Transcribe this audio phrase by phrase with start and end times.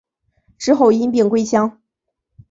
[0.57, 1.79] 之后因病归乡。